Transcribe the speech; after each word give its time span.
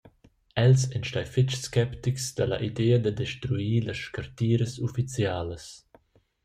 Els 0.63 0.81
ein 0.95 1.03
stai 1.09 1.25
fetg 1.33 1.49
sceptics 1.65 2.25
dalla 2.37 2.57
idea 2.69 2.97
da 3.01 3.11
destruir 3.21 3.79
las 3.85 4.01
scartiras 4.07 4.73
ufficialas. 4.87 5.65